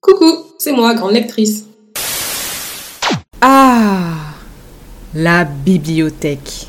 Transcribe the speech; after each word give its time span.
Coucou, 0.00 0.46
c'est 0.58 0.72
moi, 0.72 0.94
grande 0.94 1.12
lectrice. 1.12 1.66
Ah 3.42 4.14
La 5.14 5.44
bibliothèque. 5.44 6.68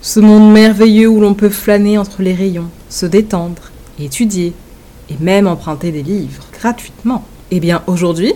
Ce 0.00 0.20
monde 0.20 0.52
merveilleux 0.52 1.08
où 1.08 1.20
l'on 1.20 1.34
peut 1.34 1.48
flâner 1.48 1.98
entre 1.98 2.22
les 2.22 2.32
rayons, 2.32 2.70
se 2.88 3.04
détendre, 3.04 3.62
étudier 3.98 4.52
et 5.08 5.16
même 5.18 5.48
emprunter 5.48 5.90
des 5.90 6.04
livres 6.04 6.44
gratuitement. 6.52 7.24
Eh 7.50 7.58
bien 7.58 7.82
aujourd'hui, 7.88 8.34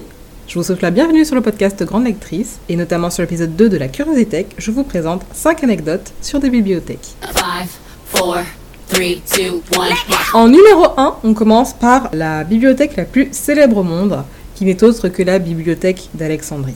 je 0.49 0.59
vous 0.59 0.65
souhaite 0.65 0.83
la 0.83 0.91
bienvenue 0.91 1.25
sur 1.25 1.37
le 1.37 1.41
podcast 1.41 1.81
Grande 1.85 2.05
Lectrice 2.05 2.59
et 2.69 2.75
notamment 2.75 3.11
sur 3.11 3.23
l'épisode 3.23 3.55
2 3.55 3.69
de 3.69 3.77
la 3.77 3.87
Curiosité, 3.87 4.47
je 4.59 4.73
vous 4.73 4.83
présente 4.83 5.23
5 5.33 5.63
anecdotes 5.63 6.13
sur 6.21 6.41
des 6.41 6.51
bibliothèques. 6.51 7.15
En 10.35 10.49
numéro 10.49 10.87
1, 10.97 11.17
on 11.25 11.35
commence 11.35 11.73
par 11.73 12.11
la 12.13 12.45
bibliothèque 12.45 12.97
la 12.97 13.05
plus 13.05 13.29
célèbre 13.33 13.79
au 13.79 13.83
monde, 13.83 14.23
qui 14.55 14.65
n'est 14.65 14.85
autre 14.85 15.09
que 15.09 15.23
la 15.23 15.39
bibliothèque 15.39 16.11
d'Alexandrie. 16.15 16.75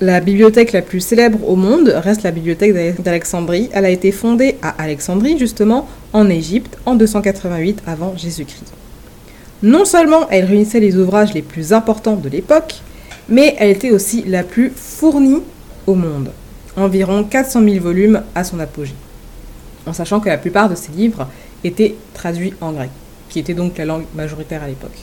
La 0.00 0.20
bibliothèque 0.20 0.72
la 0.72 0.82
plus 0.82 1.00
célèbre 1.00 1.46
au 1.48 1.56
monde 1.56 1.88
reste 1.94 2.22
la 2.22 2.30
bibliothèque 2.30 3.02
d'Alexandrie. 3.02 3.68
Elle 3.72 3.84
a 3.84 3.90
été 3.90 4.12
fondée 4.12 4.56
à 4.62 4.70
Alexandrie, 4.82 5.38
justement, 5.38 5.88
en 6.12 6.30
Égypte, 6.30 6.78
en 6.86 6.94
288 6.94 7.82
avant 7.86 8.16
Jésus-Christ. 8.16 8.72
Non 9.62 9.84
seulement 9.84 10.28
elle 10.30 10.46
réunissait 10.46 10.80
les 10.80 10.96
ouvrages 10.96 11.34
les 11.34 11.42
plus 11.42 11.72
importants 11.72 12.16
de 12.16 12.28
l'époque, 12.28 12.76
mais 13.28 13.54
elle 13.58 13.70
était 13.70 13.90
aussi 13.90 14.24
la 14.26 14.42
plus 14.42 14.72
fournie 14.74 15.42
au 15.86 15.94
monde. 15.94 16.30
Environ 16.76 17.24
400 17.24 17.62
000 17.62 17.84
volumes 17.84 18.22
à 18.34 18.42
son 18.42 18.58
apogée 18.58 18.94
en 19.86 19.92
sachant 19.92 20.20
que 20.20 20.28
la 20.28 20.38
plupart 20.38 20.68
de 20.68 20.74
ces 20.74 20.92
livres 20.92 21.28
étaient 21.64 21.94
traduits 22.14 22.54
en 22.60 22.72
grec, 22.72 22.90
qui 23.28 23.38
était 23.38 23.54
donc 23.54 23.78
la 23.78 23.84
langue 23.84 24.04
majoritaire 24.14 24.62
à 24.62 24.68
l'époque. 24.68 24.98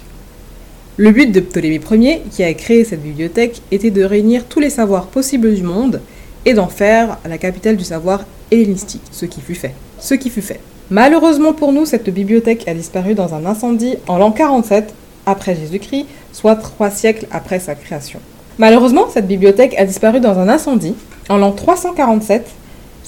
Le 0.98 1.12
but 1.12 1.32
de 1.32 1.40
Ptolémée 1.40 1.80
Ier, 1.92 2.22
qui 2.30 2.44
a 2.44 2.54
créé 2.54 2.84
cette 2.84 3.02
bibliothèque, 3.02 3.62
était 3.72 3.90
de 3.90 4.04
réunir 4.04 4.46
tous 4.46 4.60
les 4.60 4.70
savoirs 4.70 5.08
possibles 5.08 5.54
du 5.54 5.64
monde 5.64 6.02
et 6.46 6.54
d'en 6.54 6.68
faire 6.68 7.18
la 7.26 7.38
capitale 7.38 7.78
du 7.78 7.84
savoir 7.84 8.26
hellénistique, 8.52 9.02
ce 9.12 9.26
qui 9.26 9.40
fut 9.40 9.56
fait. 9.56 9.74
Ce 10.00 10.14
qui 10.14 10.30
fut 10.30 10.42
fait. 10.42 10.60
Malheureusement 10.90 11.54
pour 11.54 11.72
nous, 11.72 11.86
cette 11.86 12.10
bibliothèque 12.10 12.68
a 12.68 12.74
disparu 12.74 13.14
dans 13.14 13.34
un 13.34 13.46
incendie 13.46 13.96
en 14.08 14.18
l'an 14.18 14.32
47 14.32 14.94
après 15.26 15.56
Jésus-Christ, 15.56 16.08
soit 16.34 16.56
trois 16.56 16.90
siècles 16.90 17.28
après 17.32 17.60
sa 17.60 17.76
création. 17.76 18.20
Malheureusement, 18.58 19.08
cette 19.10 19.28
bibliothèque 19.28 19.76
a 19.78 19.86
disparu 19.86 20.20
dans 20.20 20.38
un 20.38 20.50
incendie 20.50 20.96
en 21.30 21.38
l'an 21.38 21.52
347 21.52 22.46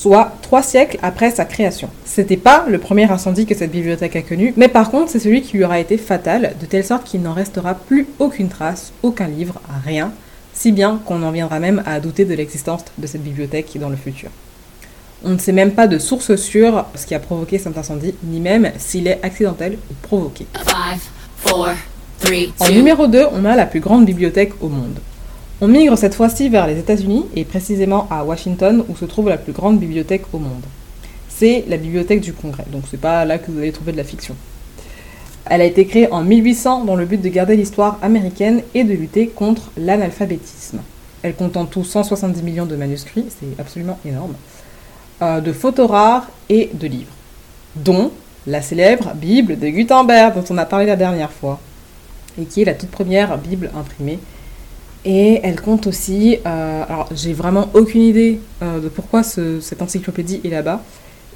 soit 0.02 0.32
trois 0.42 0.64
siècles 0.64 0.98
après 1.04 1.30
sa 1.30 1.46
création. 1.46 1.88
C'était 2.06 2.36
pas 2.36 2.66
le 2.68 2.80
premier 2.80 3.12
incendie 3.12 3.46
que 3.46 3.54
cette 3.54 3.70
bibliothèque 3.70 4.16
a 4.16 4.24
connu, 4.24 4.52
mais 4.58 4.68
par 4.68 4.90
contre 4.90 5.12
c'est 5.12 5.20
celui 5.20 5.44
qui 5.44 5.58
lui 5.58 5.64
aura 5.64 5.80
été 5.80 5.96
fatal, 5.98 6.56
de 6.60 6.66
telle 6.66 6.84
sorte 6.84 7.04
qu'il 7.04 7.22
n'en 7.22 7.36
restera 7.36 7.76
plus 7.76 8.08
aucune 8.18 8.50
trace, 8.50 8.94
aucun 9.04 9.28
livre, 9.28 9.62
rien, 9.86 10.12
si 10.54 10.72
bien 10.72 11.00
qu'on 11.06 11.22
en 11.22 11.30
viendra 11.30 11.60
même 11.60 11.84
à 11.86 12.00
douter 12.00 12.26
de 12.26 12.34
l'existence 12.34 12.82
de 12.98 13.06
cette 13.06 13.22
bibliothèque 13.22 13.78
dans 13.80 13.90
le 13.90 13.96
futur. 13.96 14.32
On 15.24 15.30
ne 15.30 15.38
sait 15.38 15.52
même 15.52 15.74
pas 15.74 15.86
de 15.86 16.00
source 16.00 16.36
sûre 16.36 16.86
ce 16.96 17.06
qui 17.06 17.14
a 17.14 17.20
provoqué 17.20 17.60
cet 17.60 17.78
incendie, 17.78 18.16
ni 18.24 18.40
même 18.40 18.72
s'il 18.80 19.06
est 19.06 19.20
accidentel 19.22 19.78
ou 19.92 19.94
provoqué. 20.02 20.48
en 22.60 22.70
numéro 22.72 23.06
2, 23.06 23.28
on 23.34 23.46
a 23.46 23.56
la 23.56 23.68
plus 23.68 23.82
grande 23.82 24.06
bibliothèque 24.06 24.54
au 24.62 24.68
monde. 24.68 24.98
On 25.64 25.68
migre 25.68 25.96
cette 25.96 26.16
fois-ci 26.16 26.50
vers 26.50 26.66
les 26.66 26.80
États-Unis 26.80 27.28
et 27.36 27.46
précisément 27.46 28.08
à 28.10 28.24
Washington 28.24 28.84
où 28.90 28.96
se 28.96 29.06
trouve 29.06 29.30
la 29.30 29.38
plus 29.38 29.54
grande 29.54 29.80
bibliothèque 29.80 30.24
au 30.34 30.40
monde. 30.40 30.64
C'est 31.30 31.66
la 31.68 31.78
bibliothèque 31.78 32.22
du 32.22 32.34
Congrès, 32.34 32.66
donc 32.72 32.86
c'est 32.90 33.00
pas 33.00 33.26
là 33.26 33.38
que 33.38 33.52
vous 33.52 33.60
allez 33.60 33.72
trouver 33.72 33.92
de 33.92 33.98
la 33.98 34.04
fiction. 34.04 34.36
Elle 35.46 35.62
a 35.62 35.66
été 35.66 35.86
créée 35.86 36.12
en 36.12 36.24
1800 36.24 36.86
dans 36.86 36.96
le 36.96 37.06
but 37.06 37.22
de 37.22 37.30
garder 37.30 37.56
l'histoire 37.56 38.00
américaine 38.02 38.64
et 38.74 38.84
de 38.84 38.94
lutter 38.94 39.28
contre 39.28 39.72
l'analphabétisme. 39.78 40.80
Elle 41.22 41.36
compte 41.36 41.56
en 41.56 41.66
tout 41.66 41.84
170 41.84 42.42
millions 42.42 42.66
de 42.66 42.76
manuscrits, 42.76 43.26
c'est 43.30 43.62
absolument 43.62 44.00
énorme, 44.04 44.34
euh, 45.22 45.42
de 45.42 45.54
photos 45.54 45.92
rares 45.92 46.28
et 46.50 46.72
de 46.74 46.88
livres, 46.88 47.14
dont 47.76 48.12
la 48.48 48.64
célèbre 48.64 49.14
Bible 49.14 49.60
de 49.60 49.70
Gutenberg 49.70 50.34
dont 50.34 50.44
on 50.50 50.58
a 50.58 50.66
parlé 50.66 50.88
la 50.88 50.96
dernière 50.96 51.32
fois, 51.32 51.60
et 52.42 52.46
qui 52.46 52.64
est 52.64 52.66
la 52.66 52.74
toute 52.74 52.90
première 52.90 53.38
Bible 53.38 53.70
imprimée 53.78 54.18
et 55.04 55.40
elle 55.44 55.60
compte 55.60 55.88
aussi, 55.88 56.38
euh, 56.46 56.84
alors 56.88 57.10
j'ai 57.14 57.34
vraiment 57.34 57.70
aucune 57.74 58.04
idée 58.04 58.40
euh, 58.62 58.80
de 58.80 58.88
pourquoi 58.88 59.24
cette 59.24 59.82
encyclopédie 59.82 60.42
est 60.44 60.50
là-bas. 60.50 60.84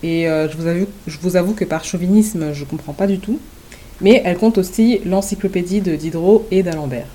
Et 0.03 0.27
euh, 0.29 0.47
je, 0.49 0.57
vous 0.57 0.67
avoue, 0.67 0.85
je 1.07 1.17
vous 1.19 1.35
avoue 1.35 1.53
que 1.53 1.65
par 1.65 1.83
chauvinisme, 1.83 2.53
je 2.53 2.63
comprends 2.63 2.93
pas 2.93 3.07
du 3.07 3.17
tout. 3.19 3.39
Mais 4.01 4.21
elle 4.25 4.37
compte 4.37 4.57
aussi 4.57 5.01
l'encyclopédie 5.05 5.81
de 5.81 5.95
Diderot 5.95 6.45
et 6.51 6.61
d'Alembert. 6.61 7.07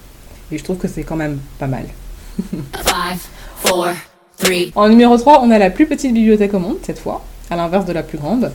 Et 0.51 0.59
je 0.59 0.65
trouve 0.65 0.79
que 0.79 0.89
c'est 0.89 1.05
quand 1.05 1.17
même 1.17 1.39
pas 1.59 1.69
mal. 1.69 1.85
En 4.75 4.89
numéro 4.89 5.17
3, 5.17 5.43
on 5.43 5.51
a 5.51 5.59
la 5.59 5.71
plus 5.71 5.87
petite 5.87 6.13
bibliothèque 6.13 6.55
au 6.55 6.59
monde, 6.59 6.79
cette 6.83 6.99
fois, 6.99 7.23
à 7.51 7.57
l'inverse 7.57 7.85
de 7.85 7.93
la 7.93 8.03
plus 8.03 8.19
grande. 8.19 8.51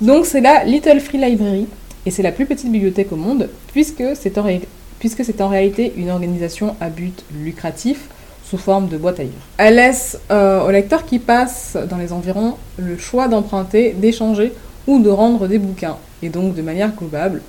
Donc 0.00 0.24
c'est 0.24 0.40
la 0.40 0.64
Little 0.64 1.00
Free 1.00 1.18
Library. 1.18 1.66
Et 2.06 2.10
c'est 2.10 2.22
la 2.22 2.32
plus 2.32 2.46
petite 2.46 2.70
bibliothèque 2.70 3.12
au 3.12 3.16
monde, 3.16 3.50
puisque 3.72 4.04
c'est 4.14 4.38
puisque 5.04 5.22
c'est 5.22 5.42
en 5.42 5.50
réalité 5.50 5.92
une 5.98 6.08
organisation 6.08 6.76
à 6.80 6.88
but 6.88 7.26
lucratif 7.38 8.08
sous 8.42 8.56
forme 8.56 8.88
de 8.88 8.96
boîte 8.96 9.20
à 9.20 9.24
livres. 9.24 9.34
Elle 9.58 9.74
laisse 9.74 10.18
euh, 10.30 10.66
au 10.66 10.70
lecteur 10.70 11.04
qui 11.04 11.18
passe 11.18 11.76
dans 11.90 11.98
les 11.98 12.10
environs 12.10 12.54
le 12.78 12.96
choix 12.96 13.28
d'emprunter, 13.28 13.92
d'échanger 13.92 14.54
ou 14.86 15.02
de 15.02 15.10
rendre 15.10 15.46
des 15.46 15.58
bouquins. 15.58 15.98
Et 16.22 16.30
donc 16.30 16.54
de 16.54 16.62
manière 16.62 16.94
globale, 16.96 17.42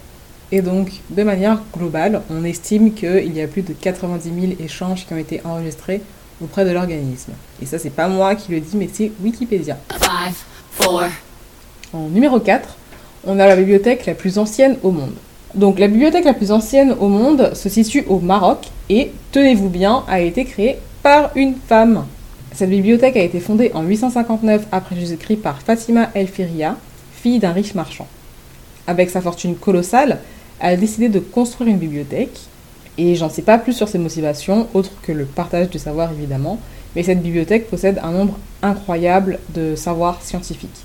et 0.51 0.61
donc 0.61 0.91
de 1.09 1.23
manière 1.23 1.61
globale, 1.73 2.23
on 2.29 2.43
estime 2.43 2.93
qu'il 2.93 3.33
y 3.33 3.41
a 3.41 3.47
plus 3.47 3.61
de 3.61 3.71
90 3.71 4.29
000 4.29 4.53
échanges 4.59 5.05
qui 5.05 5.13
ont 5.13 5.17
été 5.17 5.39
enregistrés 5.45 6.01
auprès 6.43 6.65
de 6.65 6.71
l'organisme. 6.71 7.31
Et 7.61 7.65
ça, 7.65 7.79
c'est 7.79 7.89
pas 7.89 8.09
moi 8.09 8.35
qui 8.35 8.51
le 8.51 8.59
dis, 8.59 8.75
mais 8.75 8.89
c'est 8.91 9.13
Wikipédia. 9.23 9.77
En 11.93 12.09
numéro 12.09 12.37
4, 12.37 12.75
on 13.25 13.39
a 13.39 13.47
la 13.47 13.55
bibliothèque 13.55 14.07
la 14.07 14.13
plus 14.13 14.39
ancienne 14.39 14.75
au 14.83 14.91
monde. 14.91 15.15
Donc 15.55 15.79
la 15.79 15.87
bibliothèque 15.87 16.25
la 16.25 16.33
plus 16.33 16.51
ancienne 16.51 16.93
au 16.99 17.07
monde 17.07 17.53
se 17.53 17.69
situe 17.69 18.03
au 18.09 18.19
Maroc 18.19 18.67
et, 18.89 19.11
tenez-vous 19.31 19.69
bien, 19.69 20.03
a 20.09 20.19
été 20.19 20.43
créée 20.43 20.77
par 21.01 21.31
une 21.35 21.55
femme. 21.55 22.05
Cette 22.53 22.69
bibliothèque 22.69 23.15
a 23.15 23.23
été 23.23 23.39
fondée 23.39 23.71
en 23.73 23.83
859 23.83 24.67
après 24.73 24.97
Jésus-Christ 24.97 25.37
par 25.37 25.61
Fatima 25.61 26.09
El 26.13 26.27
Firia, 26.27 26.75
fille 27.13 27.39
d'un 27.39 27.53
riche 27.53 27.73
marchand. 27.73 28.07
Avec 28.85 29.09
sa 29.09 29.21
fortune 29.21 29.55
colossale, 29.55 30.19
elle 30.59 30.73
a 30.73 30.77
décidé 30.77 31.07
de 31.07 31.19
construire 31.19 31.69
une 31.69 31.77
bibliothèque 31.77 32.37
et 32.97 33.15
j'en 33.15 33.29
sais 33.29 33.41
pas 33.41 33.57
plus 33.57 33.73
sur 33.73 33.87
ses 33.87 33.97
motivations, 33.97 34.67
autre 34.73 34.91
que 35.03 35.13
le 35.13 35.23
partage 35.23 35.69
du 35.69 35.79
savoir 35.79 36.11
évidemment, 36.11 36.59
mais 36.97 37.03
cette 37.03 37.21
bibliothèque 37.21 37.69
possède 37.69 37.99
un 38.03 38.11
nombre 38.11 38.37
incroyable 38.61 39.39
de 39.53 39.75
savoirs 39.75 40.21
scientifiques. 40.21 40.83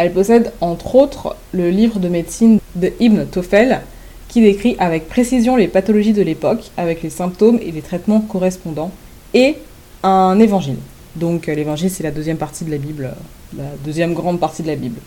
Elle 0.00 0.14
possède 0.14 0.50
entre 0.62 0.94
autres 0.94 1.36
le 1.52 1.68
livre 1.68 1.98
de 1.98 2.08
médecine 2.08 2.58
de 2.74 2.90
Ibn 3.00 3.26
Tofel, 3.26 3.82
qui 4.28 4.40
décrit 4.40 4.74
avec 4.78 5.10
précision 5.10 5.56
les 5.56 5.68
pathologies 5.68 6.14
de 6.14 6.22
l'époque, 6.22 6.70
avec 6.78 7.02
les 7.02 7.10
symptômes 7.10 7.58
et 7.60 7.70
les 7.70 7.82
traitements 7.82 8.22
correspondants, 8.22 8.92
et 9.34 9.56
un 10.02 10.40
évangile. 10.40 10.78
Donc 11.16 11.50
euh, 11.50 11.54
l'évangile, 11.54 11.90
c'est 11.90 12.02
la 12.02 12.12
deuxième 12.12 12.38
partie 12.38 12.64
de 12.64 12.70
la 12.70 12.78
Bible, 12.78 13.10
la 13.54 13.64
deuxième 13.84 14.14
grande 14.14 14.40
partie 14.40 14.62
de 14.62 14.68
la 14.68 14.76
Bible, 14.76 14.98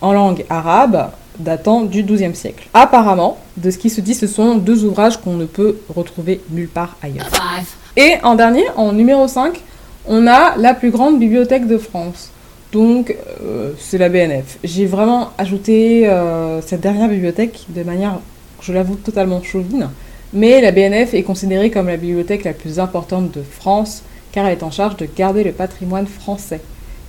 en 0.00 0.12
langue 0.12 0.44
arabe, 0.50 1.10
datant 1.40 1.82
du 1.82 2.04
XIIe 2.04 2.36
siècle. 2.36 2.68
Apparemment, 2.74 3.38
de 3.56 3.72
ce 3.72 3.78
qui 3.78 3.90
se 3.90 4.00
dit, 4.00 4.14
ce 4.14 4.28
sont 4.28 4.54
deux 4.54 4.84
ouvrages 4.84 5.16
qu'on 5.16 5.34
ne 5.34 5.46
peut 5.46 5.80
retrouver 5.92 6.40
nulle 6.50 6.68
part 6.68 6.96
ailleurs. 7.02 7.26
Et 7.96 8.14
en 8.22 8.36
dernier, 8.36 8.66
en 8.76 8.92
numéro 8.92 9.26
5, 9.26 9.60
on 10.06 10.28
a 10.28 10.56
la 10.56 10.74
plus 10.74 10.92
grande 10.92 11.18
bibliothèque 11.18 11.66
de 11.66 11.76
France. 11.76 12.30
Donc, 12.72 13.16
euh, 13.42 13.72
c'est 13.78 13.98
la 13.98 14.08
BNF. 14.08 14.58
J'ai 14.62 14.86
vraiment 14.86 15.30
ajouté 15.38 16.06
euh, 16.06 16.60
cette 16.60 16.80
dernière 16.80 17.08
bibliothèque 17.08 17.64
de 17.70 17.82
manière, 17.82 18.20
je 18.60 18.72
l'avoue, 18.72 18.96
totalement 18.96 19.42
chauvine. 19.42 19.88
Mais 20.34 20.60
la 20.60 20.72
BNF 20.72 21.14
est 21.14 21.22
considérée 21.22 21.70
comme 21.70 21.86
la 21.86 21.96
bibliothèque 21.96 22.44
la 22.44 22.52
plus 22.52 22.78
importante 22.78 23.32
de 23.32 23.42
France, 23.42 24.02
car 24.32 24.46
elle 24.46 24.58
est 24.58 24.62
en 24.62 24.70
charge 24.70 24.96
de 24.98 25.08
garder 25.16 25.44
le 25.44 25.52
patrimoine 25.52 26.06
français. 26.06 26.60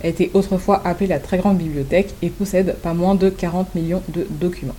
Elle 0.01 0.11
était 0.11 0.31
autrefois 0.33 0.81
appelée 0.85 1.07
la 1.07 1.19
très 1.19 1.37
grande 1.37 1.57
bibliothèque 1.57 2.13
et 2.21 2.29
possède 2.29 2.75
pas 2.81 2.93
moins 2.93 3.15
de 3.15 3.29
40 3.29 3.75
millions 3.75 4.01
de 4.15 4.25
documents. 4.29 4.75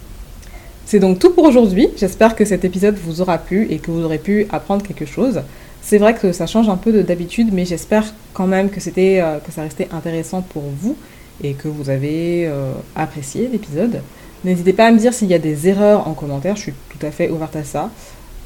C'est 0.87 0.99
donc 0.99 1.19
tout 1.19 1.31
pour 1.31 1.45
aujourd'hui. 1.45 1.89
J'espère 1.99 2.35
que 2.35 2.47
cet 2.47 2.65
épisode 2.65 2.97
vous 2.97 3.21
aura 3.21 3.37
plu 3.37 3.67
et 3.71 3.79
que 3.79 3.91
vous 3.91 4.03
aurez 4.03 4.19
pu 4.19 4.47
apprendre 4.51 4.83
quelque 4.83 5.05
chose. 5.05 5.43
C'est 5.83 5.99
vrai 5.99 6.15
que 6.15 6.33
ça 6.33 6.47
change 6.47 6.69
un 6.69 6.77
peu 6.77 7.03
d'habitude, 7.03 7.51
mais 7.53 7.65
j'espère 7.65 8.05
quand 8.35 8.47
même 8.47 8.71
que, 8.71 8.81
euh, 8.99 9.39
que 9.39 9.53
ça 9.53 9.63
restait 9.63 9.89
intéressant 9.93 10.43
pour 10.43 10.63
vous 10.63 10.97
et 11.43 11.55
que 11.55 11.69
vous 11.69 11.91
avez 11.91 12.47
euh, 12.47 12.73
apprécié 12.95 13.49
l'épisode. 13.49 14.03
N'hésitez 14.45 14.73
pas 14.73 14.87
à 14.87 14.91
me 14.91 14.99
dire 14.99 15.13
s'il 15.13 15.29
y 15.29 15.35
a 15.35 15.39
des 15.39 15.69
erreurs 15.69 16.07
en 16.07 16.15
commentaire, 16.15 16.57
je 16.57 16.63
suis 16.63 16.75
tout 16.89 17.05
à 17.05 17.11
fait 17.11 17.31
ouverte 17.31 17.57
à 17.57 17.65
ça. 17.65 17.91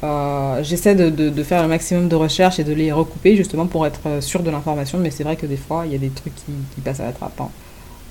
Euh, 0.03 0.61
j'essaie 0.63 0.95
de, 0.95 1.43
faire 1.43 1.61
le 1.61 1.67
maximum 1.67 2.09
de 2.09 2.15
recherches 2.15 2.59
et 2.59 2.63
de 2.63 2.73
les 2.73 2.91
recouper 2.91 3.35
justement 3.35 3.65
pour 3.65 3.85
être 3.85 4.21
sûr 4.21 4.43
de 4.43 4.49
l'information, 4.49 4.97
mais 4.97 5.09
c'est 5.11 5.23
vrai 5.23 5.35
que 5.35 5.45
des 5.45 5.57
fois 5.57 5.85
il 5.85 5.93
y 5.93 5.95
a 5.95 5.99
des 5.99 6.09
trucs 6.09 6.35
qui, 6.35 6.81
passent 6.81 6.99
à 6.99 7.05
la 7.05 7.13
trappe. 7.13 7.39
Hein. 7.39 7.49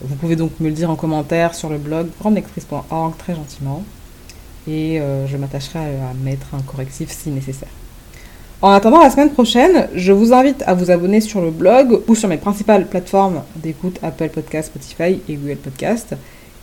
Vous 0.01 0.17
pouvez 0.17 0.37
donc 0.37 0.59
me 0.61 0.69
le 0.69 0.75
dire 0.75 0.91
en 0.91 0.97
commentaire 0.97 1.55
sur 1.55 1.69
le 1.69 1.79
blog 1.79 2.09
grandelectrice.org 2.21 3.17
très 3.17 3.35
gentiment. 3.35 3.85
et 4.67 5.01
je 5.27 5.37
m'attacherai 5.37 5.79
à 5.79 6.15
mettre 6.25 6.55
un 6.55 6.63
correctif 6.63 7.11
si 7.11 7.31
nécessaire. 7.31 7.69
En 8.65 8.71
attendant 8.71 9.03
la 9.03 9.11
semaine 9.11 9.29
prochaine, 9.29 9.89
je 9.95 10.11
vous 10.11 10.33
invite 10.33 10.63
à 10.67 10.73
vous 10.73 10.91
abonner 10.91 11.21
sur 11.21 11.43
le 11.43 11.51
blog 11.51 12.01
ou 12.09 12.15
sur 12.15 12.31
mes 12.31 12.39
principales 12.39 12.87
plateformes 12.87 13.43
d'écoute 13.57 13.99
Apple 14.03 14.31
Podcast, 14.31 14.69
Spotify 14.69 15.21
et 15.29 15.35
Google 15.35 15.59
Podcast. 15.59 16.15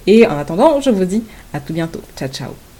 Et 0.07 0.25
en 0.25 0.35
attendant, 0.39 0.81
je 0.81 0.89
vous 0.89 1.05
dis 1.05 1.23
à 1.53 1.59
tout 1.59 1.73
bientôt. 1.73 2.01
Ciao 2.17 2.27
ciao 2.27 2.70